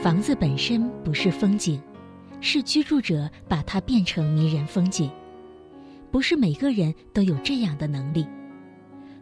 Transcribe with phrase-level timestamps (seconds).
[0.00, 1.80] 房子本身不是风景，
[2.40, 5.10] 是居住者把它变成迷人风景。
[6.12, 8.24] 不是每个人都有这样的能力。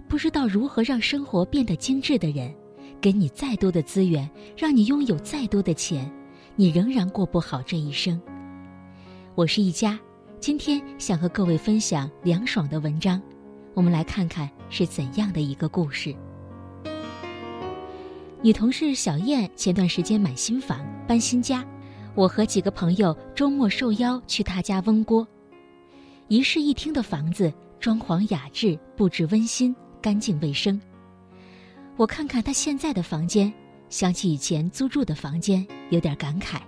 [0.07, 2.55] 不知道如何让生活变得精致的人，
[3.01, 6.13] 给你再多的资源，让你拥有再多的钱，
[6.57, 8.21] 你仍然过不好这一生。
[9.35, 9.99] 我是一家，
[10.41, 13.21] 今天想和各位分享凉爽的文章，
[13.73, 16.15] 我们来看看是怎样的一个故事。
[18.47, 21.67] 女同事小燕前段时间买新房搬新家，
[22.15, 25.27] 我和几个朋友周末受邀去她家温锅。
[26.29, 29.75] 一室一厅的房子，装潢雅致，布置温馨。
[30.01, 30.81] 干净卫生。
[31.97, 33.53] 我看看他现在的房间，
[33.89, 36.61] 想起以前租住的房间，有点感慨。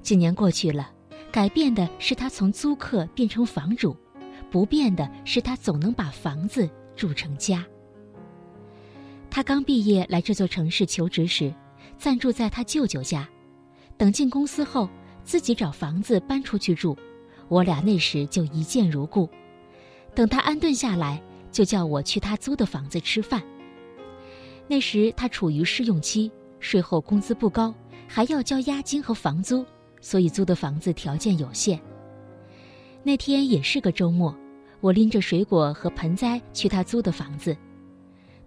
[0.00, 0.92] 几年过去了，
[1.32, 3.96] 改变的是他从租客变成房主，
[4.48, 7.66] 不变的是他总能把房子住成家。
[9.38, 11.54] 他刚毕业来这座城市求职时，
[11.96, 13.28] 暂住在他舅舅家，
[13.96, 14.90] 等进公司后
[15.22, 16.98] 自己找房子搬出去住。
[17.46, 19.30] 我俩那时就一见如故。
[20.12, 21.22] 等他安顿下来。
[21.52, 23.40] 就叫我去他租的房子吃饭。
[24.66, 27.72] 那时他处于试用期，税后工资不高，
[28.08, 29.64] 还要交押金和房租，
[30.00, 31.80] 所以租的房子条件有限。
[33.04, 34.36] 那天也是个周末，
[34.80, 37.56] 我拎着水果和盆栽去他租的房子。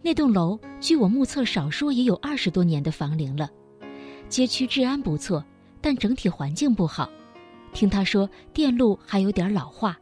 [0.03, 3.47] 那栋楼据我目测，少说也有二十多年的房龄了，
[4.27, 5.45] 街区治安不错，
[5.79, 7.07] 但整体环境不好。
[7.71, 9.95] 听他说，电路还有点老化。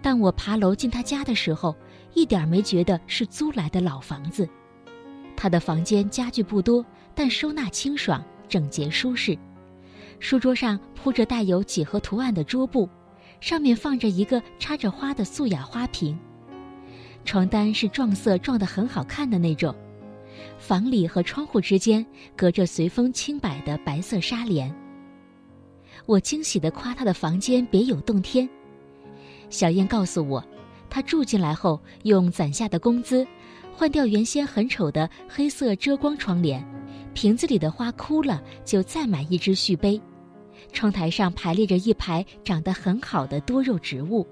[0.00, 1.74] 但我爬楼进他家的时候，
[2.14, 4.48] 一点没觉得是租来的老房子。
[5.36, 9.36] 他的房间家具不多，但收纳清爽、整洁、舒适。
[10.20, 12.88] 书桌上铺着带有几何图案的桌布，
[13.40, 16.16] 上面放着一个插着花的素雅花瓶。
[17.24, 19.74] 床单是撞色撞得很好看的那种。
[20.58, 22.04] 房里和窗户之间
[22.36, 24.74] 隔着随风轻摆的白色纱帘。
[26.06, 28.48] 我惊喜地夸他的房间别有洞天。
[29.48, 30.42] 小燕告诉我，
[30.90, 33.26] 她住进来后，用攒下的工资，
[33.72, 36.64] 换掉原先很丑的黑色遮光窗帘，
[37.14, 40.00] 瓶子里的花枯了就再买一支续杯。
[40.72, 44.26] 窗台上排列着一排长得很好的多肉植物。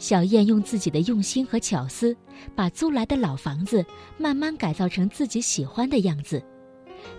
[0.00, 2.16] 小燕用自己的用心和巧思，
[2.56, 3.84] 把租来的老房子
[4.16, 6.42] 慢慢改造成自己喜欢的样子。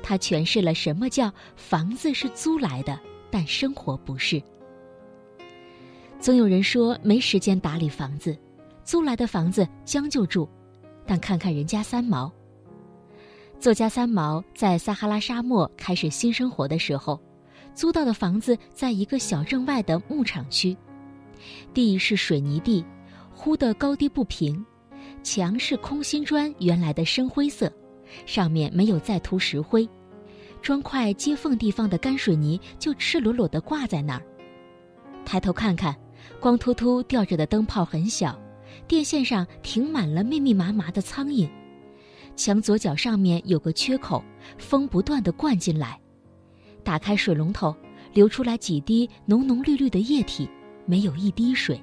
[0.02, 3.00] 她诠释了什么叫房子是租来的，
[3.30, 4.42] 但生活不是。
[6.20, 8.36] 总有人说没时间打理房子，
[8.84, 10.50] 租来的房子将就住，
[11.06, 12.34] 但看看人家三毛。
[13.60, 17.22] 作家三毛在撒哈拉沙漠开始新生活的时候，
[17.76, 20.76] 租到的房子在一个小镇外的牧场区，
[21.74, 22.86] 地是水泥地，
[23.34, 24.64] 糊得高低不平，
[25.24, 27.72] 墙是空心砖，原来的深灰色，
[28.26, 29.88] 上面没有再涂石灰，
[30.62, 34.22] 砖块接缝地方的干水泥就赤裸裸地挂在那儿，
[35.26, 35.96] 抬头看看。
[36.40, 38.40] 光秃秃吊着的灯泡很小，
[38.88, 41.50] 电线上停满了密密麻麻的苍蝇，
[42.36, 44.24] 墙左角上面有个缺口，
[44.58, 46.00] 风不断的灌进来，
[46.84, 47.76] 打开水龙头，
[48.14, 50.48] 流出来几滴浓浓绿绿的液体，
[50.92, 51.82] 没有一滴水。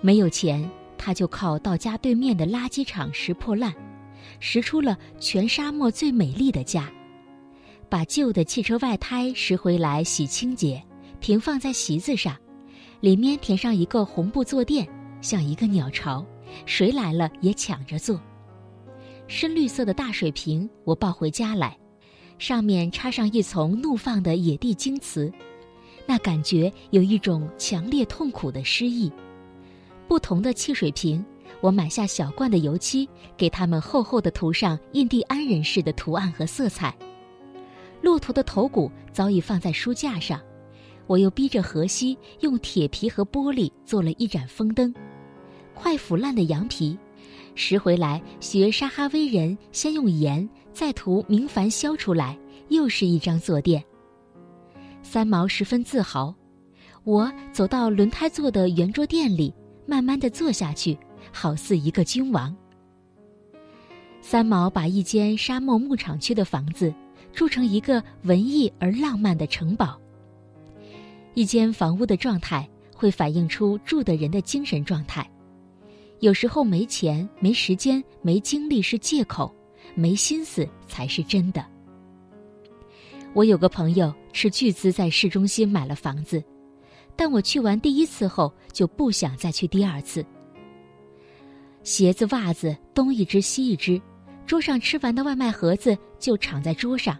[0.00, 0.66] 没有钱，
[0.96, 3.74] 他就靠到家对面的垃圾场拾破烂，
[4.40, 6.90] 拾出了全沙漠最美丽的家，
[7.90, 10.82] 把旧的汽车外胎拾回来洗清洁，
[11.20, 12.34] 平放在席子上。
[13.00, 14.88] 里面填上一个红布坐垫，
[15.20, 16.24] 像一个鸟巢，
[16.64, 18.18] 谁来了也抢着坐。
[19.28, 21.76] 深绿色的大水瓶，我抱回家来，
[22.38, 25.30] 上面插上一丛怒放的野地荆瓷，
[26.06, 29.10] 那感觉有一种强烈痛苦的诗意。
[30.08, 31.24] 不同的汽水瓶，
[31.60, 36.96] 我买下小罐的油漆，给它们厚厚的涂上印第安人式的图案和色彩。
[38.00, 40.40] 骆驼的头骨早已放在书架上。
[41.08, 44.92] 我又逼着荷西用铁皮和玻璃做了一盏风灯，
[45.72, 46.98] 快腐烂的羊皮，
[47.54, 52.36] 拾回来学沙哈威人，先用盐，再涂明矾削出来，
[52.70, 53.84] 又是一张坐垫。
[55.06, 56.34] 三毛十分自豪。
[57.04, 59.54] 我走到轮胎座的圆桌垫里，
[59.86, 60.98] 慢慢的坐下去，
[61.32, 62.54] 好似一个君王。
[64.20, 66.92] 三毛把一间沙漠牧场区的房子，
[67.32, 69.96] 筑成一个文艺而浪漫的城堡。
[71.34, 75.24] 一间房屋的状态会反映出住的人的精神状态。
[76.18, 79.54] 有时候没钱、没时间、没精力是借口，
[79.94, 81.64] 没心思才是真的。
[83.36, 86.42] 我有个朋友斥巨资在市中心买了房子，
[87.14, 90.24] 但我去完第一次后就不想再去第二次。
[91.82, 94.00] 鞋子、袜子东一只西一只，
[94.46, 97.14] 桌上吃完的外卖盒子就敞在桌上，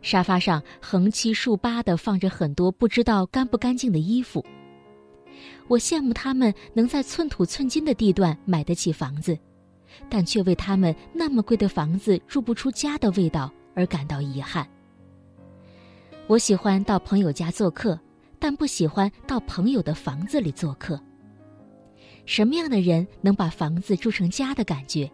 [0.00, 4.42] 沙发上横七竖八的放着很多不知道干不干净的衣服。
[5.68, 9.38] 我羡慕他们能在寸土寸金的地段买得起房子，
[10.08, 14.66] 但却为他们那么贵的房子住不出家的味道而感到遗憾。
[16.32, 18.00] 我喜欢到朋友家做客，
[18.38, 20.98] 但不喜欢到朋友的房子里做客。
[22.24, 25.10] 什么样的人能把房子住成家的感觉？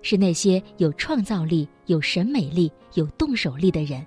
[0.00, 4.06] 是那些有创造力、有审美力、有动手力的人，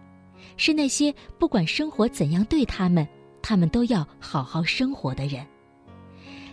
[0.56, 3.06] 是那些不管生活怎样对他们，
[3.42, 5.46] 他们都要好好生活的人。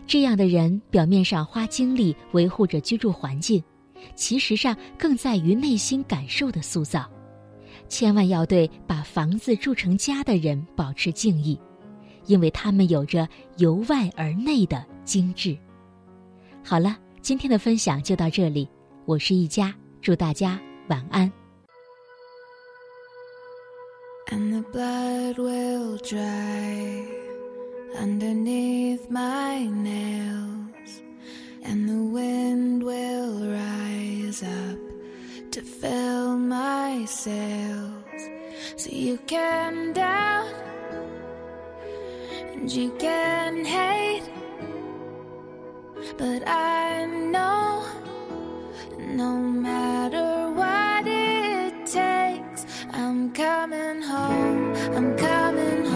[0.09, 3.63] 这样的人表面上花精力维护着居住环境，
[4.17, 7.09] 其实上更在于内心感受的塑造。
[7.95, 11.57] 千万要对把房子住成家的人保持敬意，
[12.27, 15.57] 因为他们有着由外而内的精致。
[16.65, 18.69] 好了，今天的分享就到这里。
[19.05, 20.59] 我是一家，祝大家
[20.89, 21.31] 晚安。
[24.33, 27.07] And the blood will dry
[27.97, 30.99] underneath my nails,
[31.63, 34.81] and the wind will rise up
[35.53, 37.84] to fill my sails.
[38.77, 40.53] So you can doubt
[42.53, 44.29] and you can hate,
[46.19, 47.87] but I know.
[48.99, 55.94] No matter what it takes, I'm coming home, I'm coming home.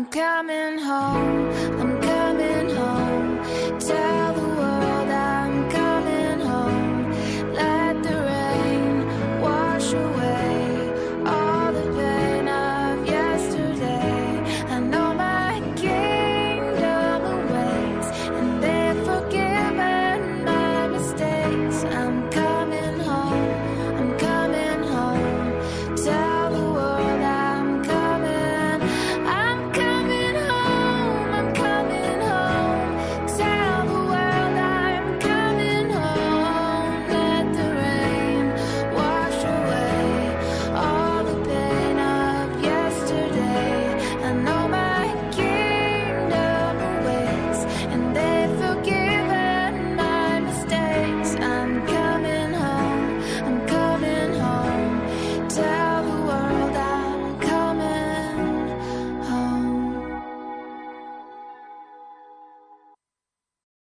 [0.00, 1.79] I'm coming home.